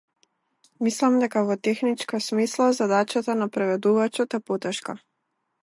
[0.87, 5.01] Мислам дека во техничка смисла задачата на преведувачот е потешка.